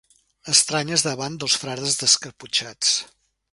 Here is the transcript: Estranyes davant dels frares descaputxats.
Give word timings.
Estranyes 0.53 1.03
davant 1.09 1.37
dels 1.45 1.59
frares 1.65 2.01
descaputxats. 2.01 2.97